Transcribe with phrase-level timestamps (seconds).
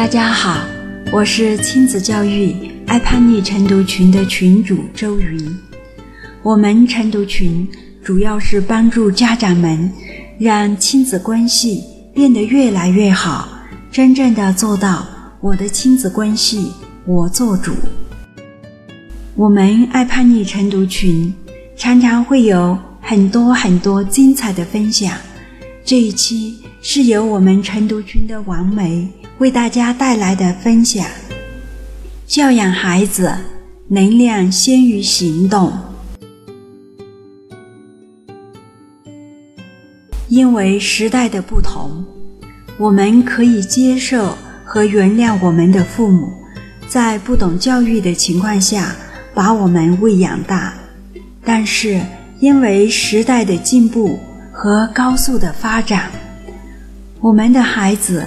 [0.00, 0.66] 大家好，
[1.12, 2.56] 我是亲子教育
[2.86, 5.38] 爱叛逆晨读群的群主周云。
[6.42, 7.68] 我们晨读群
[8.02, 9.92] 主要是帮助家长们
[10.38, 11.84] 让亲子关系
[12.14, 13.46] 变得越来越好，
[13.92, 15.06] 真正的做到
[15.38, 16.72] 我的亲子关系
[17.04, 17.74] 我做主。
[19.36, 21.30] 我们爱叛逆晨读群
[21.76, 25.12] 常常会有很多很多精彩的分享。
[25.84, 29.06] 这一期是由我们晨读群的王梅。
[29.40, 31.06] 为大家带来的分享：
[32.26, 33.34] 教养孩子，
[33.88, 35.72] 能量先于行动。
[40.28, 42.04] 因为时代的不同，
[42.76, 46.30] 我们可以接受和原谅我们的父母，
[46.86, 48.94] 在不懂教育的情况下
[49.32, 50.74] 把我们喂养大。
[51.42, 51.98] 但是，
[52.40, 54.20] 因为时代的进步
[54.52, 56.10] 和高速的发展，
[57.20, 58.22] 我们的孩子。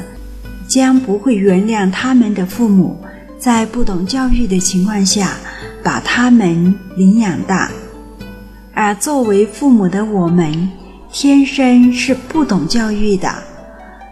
[0.73, 2.97] 将不会原谅他们的父母
[3.37, 5.37] 在不懂教育的情况下
[5.83, 7.69] 把他们领养大，
[8.73, 10.67] 而作为父母的我们，
[11.11, 13.31] 天生是不懂教育的。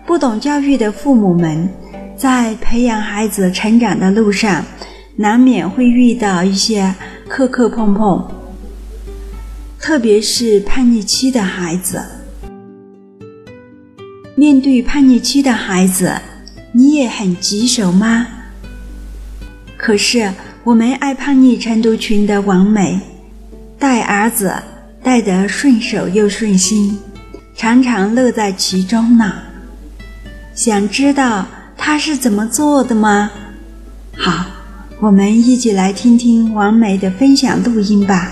[0.06, 1.68] 不懂教育的父母们，
[2.16, 4.64] 在培养孩子成长的路上，
[5.16, 6.94] 难免会遇到一些
[7.28, 8.24] 磕磕碰碰，
[9.80, 12.00] 特别是叛逆期的孩子。
[14.36, 16.14] 面对叛逆期的孩子。
[16.74, 18.28] 你也很棘手吗？
[19.78, 20.32] 可是
[20.64, 23.00] 我们爱叛逆晨读群的王美，
[23.78, 24.54] 带儿子
[25.04, 26.98] 带得顺手又顺心，
[27.56, 29.34] 常常乐在其中呢。
[30.54, 33.32] 想知道他是怎么做的吗？
[34.16, 34.46] 好，
[35.00, 38.32] 我们一起来听听王美的分享录音吧。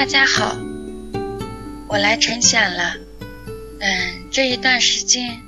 [0.00, 0.56] 大家好，
[1.86, 2.96] 我来呈享了。
[3.80, 5.42] 嗯，这一段时间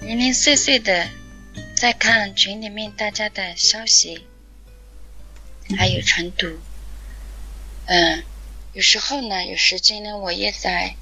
[0.00, 1.10] 零零碎碎的
[1.76, 4.26] 在看群里面大家的消息，
[5.76, 6.58] 还有晨读。
[7.84, 8.22] 嗯，
[8.72, 10.94] 有时候呢，有时间呢，我也在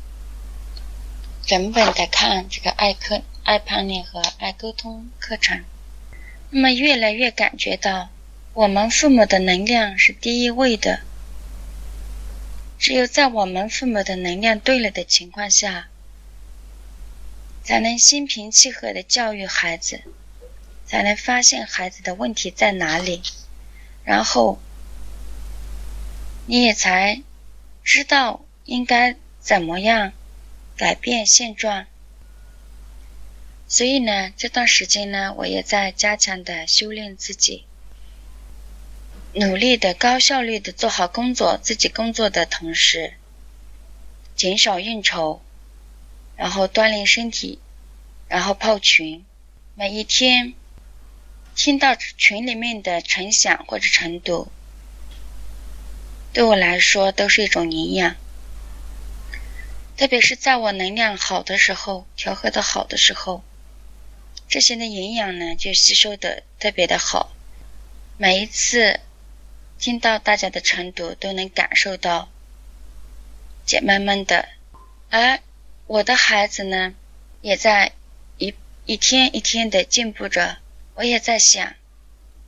[1.47, 5.63] 整本的看这个爱课、爱叛逆和爱沟通课程。
[6.51, 8.11] 那么，越来越感觉到
[8.53, 11.03] 我们父母的能量是第一位的。
[12.83, 15.89] 只有在我们父母的能量对了的情况下，
[17.63, 20.03] 才能心平气和的教育孩子，
[20.85, 23.23] 才能发现孩子的问题在哪里，
[24.03, 24.61] 然后
[26.47, 27.23] 你也才
[27.85, 30.13] 知道应该怎么样
[30.77, 31.87] 改变现状。
[33.69, 37.65] 所以呢，这段时间呢，我也在加强的修炼自己。
[39.35, 43.15] 努力的、高效率的做好工作，自己工作的同时，
[44.37, 45.41] 减少应酬，
[46.37, 47.59] 然后锻炼身体，
[48.29, 49.25] 然后泡群。
[49.75, 50.53] 每一天
[51.55, 54.53] 听到群里面的晨响或者晨读，
[56.35, 58.17] 对我来说都是一种营养。
[59.97, 63.43] 特别是在我能量好的时候，调和的好的时候，
[64.47, 67.33] 这些的营养呢就吸收的特别的好。
[68.19, 69.01] 每一次。
[69.83, 72.29] 听到大家的晨读，都能感受到
[73.67, 74.49] 姐妹们的，
[75.11, 75.41] 而
[75.89, 76.95] 我的孩子呢，
[77.41, 77.91] 也在
[78.39, 78.55] 一
[78.87, 80.59] 一天一天的进步着。
[80.95, 81.75] 我也在想，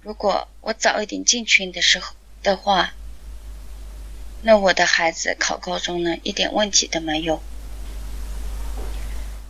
[0.00, 2.14] 如果我早一点进群的时候
[2.44, 2.94] 的话，
[4.42, 7.42] 那我的孩子考高中呢，一点问题都没有。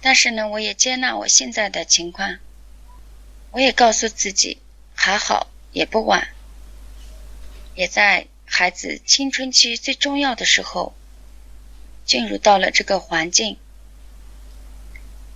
[0.00, 2.38] 但是呢，我也接纳我现在的情况，
[3.50, 4.56] 我也告诉自己，
[4.94, 6.28] 还好，也不晚。
[7.74, 10.94] 也在孩子青春期最重要的时候，
[12.04, 13.56] 进入到了这个环境，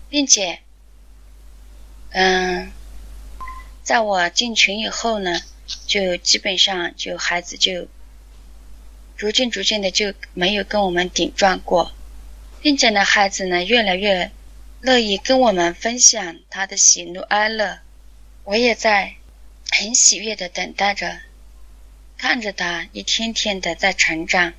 [0.09, 0.61] 并且，
[2.11, 2.71] 嗯，
[3.83, 5.41] 在我进群以后呢，
[5.87, 7.89] 就基本上就孩子就
[9.17, 11.93] 逐渐逐渐的就没有跟我们顶撞过，
[12.61, 14.31] 并且呢，孩子呢越来越
[14.81, 17.81] 乐意跟我们分享他的喜怒哀乐，
[18.45, 19.17] 我也在
[19.73, 21.21] 很喜悦的等待着。
[22.19, 24.53] 看着他一天天的在成长，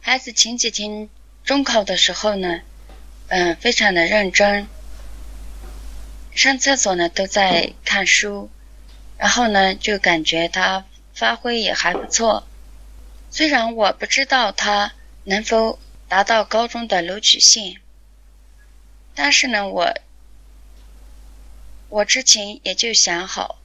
[0.00, 1.08] 孩子前几天
[1.44, 2.60] 中考的时候呢，
[3.28, 4.66] 嗯，非常的认真，
[6.34, 8.50] 上厕所呢都在看书，
[9.16, 12.48] 然后呢就感觉他发挥也还不错。
[13.30, 14.92] 虽然我不知道他
[15.22, 15.78] 能否
[16.08, 17.76] 达到高中的录取线，
[19.14, 19.94] 但是呢，我
[21.88, 23.60] 我之前也就想好，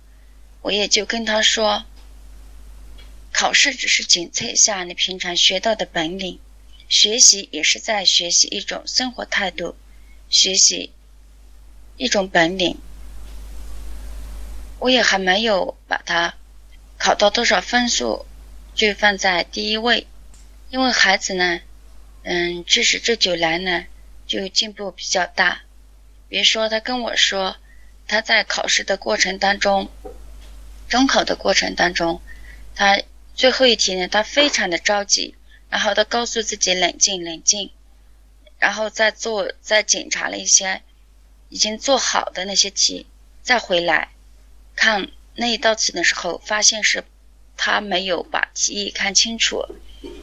[0.61, 1.85] 我也就跟他说。
[3.33, 6.39] 考试只是检测一下你平常学到的本领，
[6.87, 9.75] 学习也是在学习一种生活态度，
[10.29, 10.93] 学习
[11.97, 12.77] 一种本领。
[14.79, 16.35] 我也还没有把它
[16.97, 18.25] 考到多少分数
[18.75, 20.05] 就放在第一位，
[20.69, 21.61] 因为孩子呢，
[22.21, 23.85] 嗯，知识这久来呢，
[24.27, 25.61] 就进步比较大。
[26.29, 27.57] 别说他跟我说，
[28.07, 29.89] 他在考试的过程当中，
[30.87, 32.21] 中考的过程当中，
[32.75, 33.01] 他
[33.35, 35.35] 最后一题呢，他非常的着急，
[35.69, 37.71] 然后他告诉自己冷静冷静，
[38.59, 40.81] 然后再做再检查了一些
[41.49, 43.07] 已经做好的那些题，
[43.41, 44.09] 再回来。
[44.75, 47.03] 看那一道题的时候，发现是
[47.57, 49.65] 他没有把题意看清楚，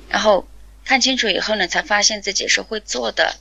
[0.08, 0.48] 然后
[0.84, 3.36] 看清楚以后呢，才发现自己是会做的。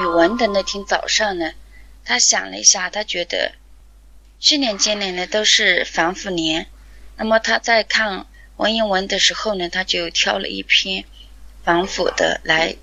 [0.00, 1.52] 语文的那天早上呢，
[2.04, 3.52] 他想了一下，他觉得
[4.38, 6.66] 去年、今年呢都是反腐年，
[7.16, 8.26] 那么他在看
[8.60, 11.06] 文言文的时候呢，他就挑了一篇
[11.64, 12.76] 反腐的来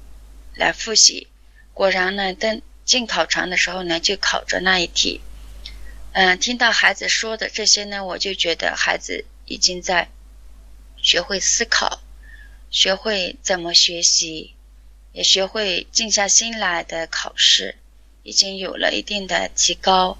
[0.55, 1.27] 来复习。
[1.75, 5.21] 果然呢，等进考场的时候呢，就考着那一题。
[6.13, 10.09] 嗯，听到孩子说的这些呢，我就觉得孩子已经在
[10.99, 12.01] 学会思考，
[12.71, 14.55] 学会怎么学习，
[15.13, 17.75] 也学会静下心来的考试，
[18.23, 20.17] 已经有了一定的提高。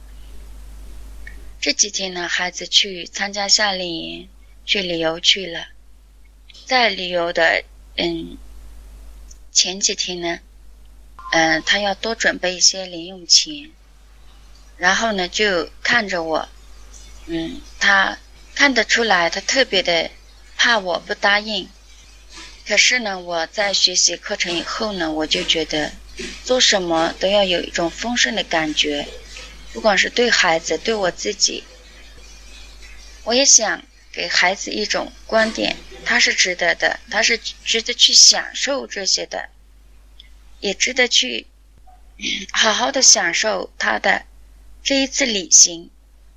[1.60, 4.30] 这几天呢，孩子去参加夏令营，
[4.68, 5.70] 去旅游去了。
[6.66, 7.64] 在旅游的
[7.96, 8.38] 嗯
[9.52, 10.40] 前几天呢，
[11.32, 13.72] 嗯，他要多准备一些零用钱。
[14.78, 16.50] 然后呢，就看着我，
[17.26, 18.20] 嗯，他
[18.54, 20.12] 看得出来，他特别的
[20.58, 21.68] 怕我不答应。
[22.68, 25.94] 可是呢，我在学习课程以后呢，我就觉得
[26.44, 29.08] 做什么都要有一种丰盛的感觉，
[29.72, 31.64] 不管是对孩子，对我自己，
[33.24, 33.84] 我也想
[34.18, 39.50] 给孩子一种观点，他是值得的，他是值得去享受这些的，
[40.60, 41.46] 也值得去
[42.52, 44.26] 好好的享受他的。
[44.82, 45.92] 这一次旅行，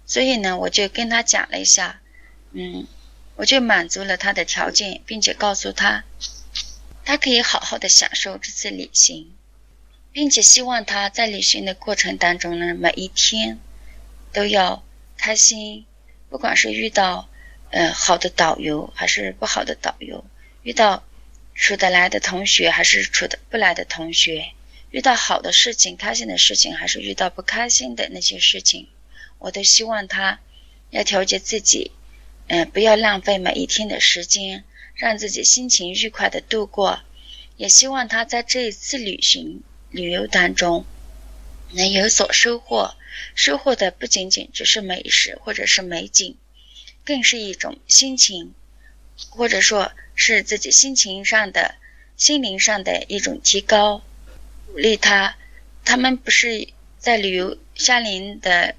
[0.04, 2.02] 所以呢，我就跟他讲了一下，
[2.52, 2.86] 嗯，
[3.36, 6.04] 我就满足了他的条件，并且告诉他，
[7.06, 9.32] 他可以好好的享受这次旅行，
[10.12, 13.58] 并且希望他在旅行的过程当中呢，每一天
[14.34, 14.84] 都要
[15.16, 15.86] 开心，
[16.28, 17.29] 不管是遇到
[17.70, 20.24] 呃好的导游还是不好的导游，
[20.62, 21.04] 遇到
[21.54, 24.52] 处得来的同学还是处得不来的同学。
[24.90, 28.88] 遇到好的事情、开心的事情，还是遇到不开心的那些事情，
[29.38, 30.40] 我都希望他
[30.90, 31.92] 要调节自己，
[32.48, 34.64] 嗯，不要浪费每一天的时间，
[34.96, 37.00] 让自己心情愉快的度过。
[37.56, 40.84] 也希望他在这一次旅行旅游当中
[41.72, 42.96] 能有所收获，
[43.36, 46.36] 收获的不仅仅只是美食或者是美景，
[47.04, 48.54] 更是一种心情，
[49.30, 51.74] 或者说是自己心情上的、
[52.16, 54.02] 心灵上的一种提高。
[54.66, 55.36] 鼓励他，
[55.84, 56.68] 他们不是
[56.98, 58.76] 在旅游夏令营的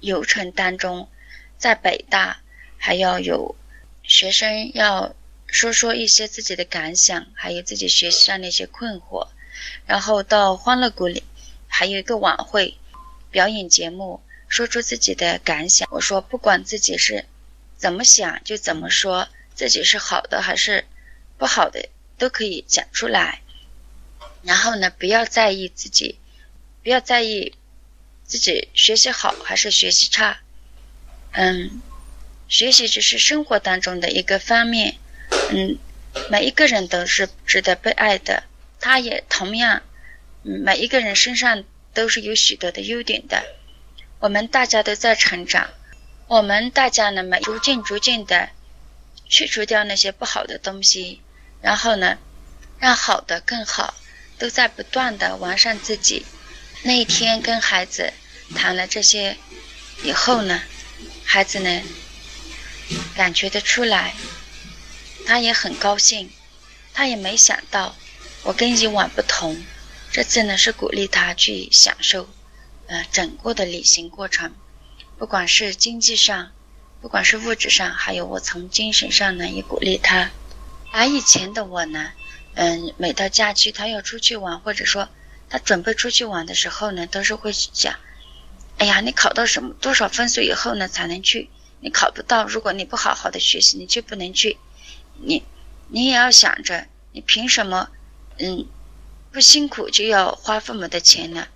[0.00, 1.08] 游程当中，
[1.58, 2.40] 在北大
[2.78, 3.54] 还要有
[4.02, 5.14] 学生要
[5.46, 9.28] 说说一些自己的感想，还有自己学习上的一些困惑，
[9.86, 11.22] 然后到欢乐谷里
[11.68, 12.78] 还有一个晚会
[13.30, 15.86] 表演节目，说出自己的感想。
[15.90, 17.26] 我说不管自己是
[17.82, 20.84] 怎么想，就怎么说，自己是好的还是
[21.36, 23.40] 不好的，都可以讲出来。
[24.44, 26.20] 然后呢，不要在意自己，
[26.84, 27.56] 不要在意
[28.22, 30.38] 自己学习好还是学习差。
[31.32, 31.82] 嗯，
[32.46, 34.98] 学习只是生活当中的一个方面。
[35.50, 35.76] 嗯，
[36.30, 38.44] 每一个人都是值得被爱的，
[38.78, 39.82] 他也同样，
[40.42, 43.42] 每一个人身上都是有许多的优点的。
[44.20, 45.68] 我们大家都在成长，
[46.26, 48.50] 我们大家呢，每逐渐逐渐的
[49.28, 51.20] 去除掉那些不好的东西，
[51.60, 52.18] 然后呢，
[52.78, 53.94] 让好的更好。
[54.38, 56.26] 都在不断的完善自己。
[56.82, 58.12] 那一天跟孩子
[58.56, 59.36] 谈了这些
[60.02, 60.60] 以后呢，
[61.24, 61.82] 孩子呢
[63.14, 64.16] 感觉得出来，
[65.24, 66.32] 他也很高兴，
[66.92, 67.94] 他也没想到
[68.42, 69.64] 我跟以往不同。
[70.10, 72.28] 这次呢是鼓励他去享受，
[72.88, 74.52] 呃，整个的旅行过程，
[75.22, 76.50] 不管是经济上，
[77.00, 80.32] 不管是物质上，还有我从精神上呢也鼓励他。
[80.90, 82.10] 而以前的我呢。
[82.54, 85.08] 嗯，每到假期他要出去玩，或者说
[85.48, 87.94] 他准备出去玩的时候呢，都是会想：
[88.78, 91.48] 哎呀，你考到什么多少分数以后呢才能去？
[91.78, 94.58] 你考不到，如果你不好好的学习，你就不能去。
[95.20, 95.44] 你
[95.86, 97.90] 你也要想着，你凭什么
[98.38, 98.66] 嗯
[99.30, 101.46] 不辛苦就要花父母的钱呢？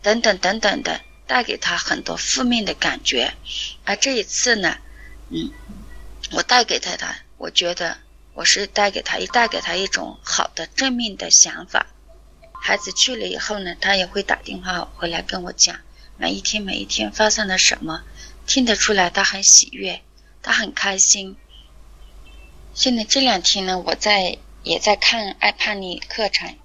[0.00, 3.34] 等等等等的，带给他很多负面的感觉。
[3.84, 4.78] 而这一次呢，
[5.30, 5.50] 嗯，
[6.32, 7.98] 我带给他的我觉得
[8.34, 11.86] 我是带给他，带给他一种好的正面的想法。
[12.62, 15.78] 孩子去了以后呢，他也会打电话回来跟我讲
[16.16, 18.02] 每一天每一天发生了什么，
[18.46, 20.02] 听得出来他很喜悦，
[20.42, 21.36] 他很开心。
[22.74, 26.56] 现在这两天呢，我在也在看爱叛逆课程，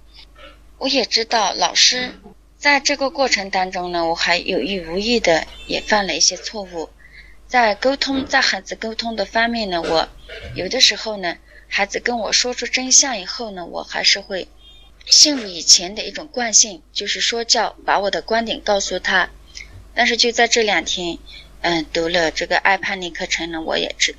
[0.78, 2.20] 我也知道老师
[2.62, 6.90] 在这个过程当中呢，我还有意无意的也犯了一些错误。
[7.48, 10.08] 在沟通，在孩子沟通的方面呢，我
[10.54, 11.38] 有的时候呢，
[11.68, 14.48] 孩子跟我说出真相以后呢，我还是会
[15.08, 19.32] 陷入以前的一种惯性，就是说教，把我的观点告诉他。
[19.96, 21.18] 但是就在这两天，
[21.62, 24.16] 嗯，读了这个爱叛逆课程呢，我也知，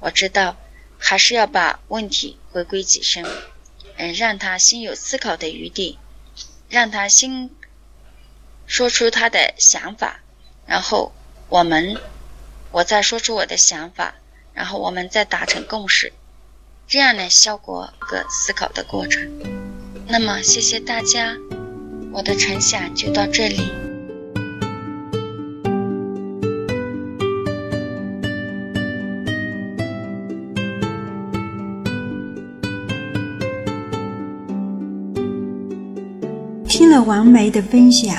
[0.00, 0.56] 我知道
[0.98, 3.24] 还是要把问题回归己身，
[3.98, 5.96] 嗯，让他心有思考的余地，
[6.68, 7.50] 让他心
[8.68, 10.20] 说出他的想法，
[10.64, 11.12] 然后
[11.48, 11.96] 我们。
[12.70, 14.16] 我再说出我的想法，
[14.52, 16.12] 然后我们再达成共识，
[16.86, 19.26] 这样呢，效果个思考的过程。
[20.06, 21.34] 那么，谢谢大家，
[22.12, 23.72] 我的成想就到这里。
[36.68, 38.14] 听了王梅的分享，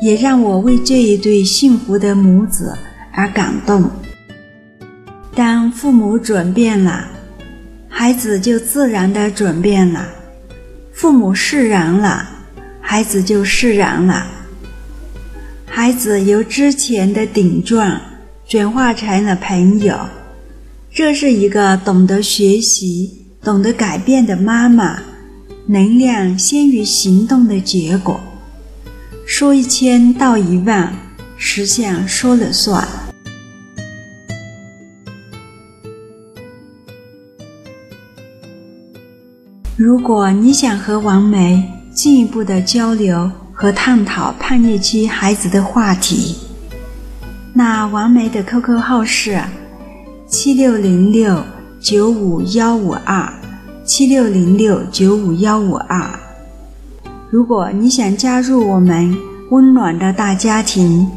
[0.00, 2.76] 也让我为这一对幸福的母子。
[3.12, 3.90] 而感动。
[5.34, 7.08] 当父母转变了，
[7.88, 10.06] 孩子就自然的转变了；
[10.92, 12.28] 父母释然了，
[12.80, 14.26] 孩子就释然了。
[15.66, 18.00] 孩子由之前的顶撞
[18.46, 19.98] 转化成了朋友，
[20.90, 25.00] 这是一个懂得学习、懂得改变的妈妈，
[25.66, 28.20] 能量先于行动的结果。
[29.32, 30.92] 说一千道一万，
[31.36, 32.84] 实相说了算。
[39.76, 46.36] 如果你想和王梅进一步的交流和探讨叛逆期孩子的话题，
[47.54, 49.40] 那王梅的 QQ 号是
[50.26, 51.40] 七六零六
[51.78, 53.32] 九五幺五二
[53.84, 56.19] 七六零六九五幺五二。
[57.32, 59.16] 如果你想加入我们
[59.50, 61.08] 温暖的大家庭，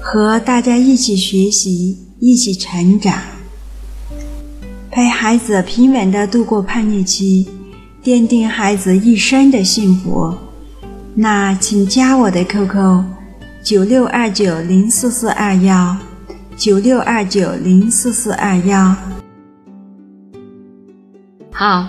[0.00, 3.12] 和大家一起学习，一起成长。
[4.90, 7.46] 陪孩子平稳的度过叛逆期，
[8.02, 10.34] 奠定孩子一生的幸福。
[11.14, 13.04] 那请加我的 QQ：
[13.62, 15.94] 九六二九零四四二幺，
[16.56, 18.96] 九六二九零四四二幺。
[21.52, 21.86] 好，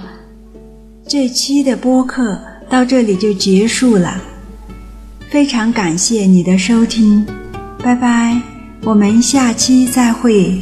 [1.07, 2.37] 这期的播客
[2.71, 4.21] 到这里就结束了，
[5.29, 7.25] 非常感谢你的收听，
[7.83, 8.41] 拜拜，
[8.83, 10.57] 我们下期再会。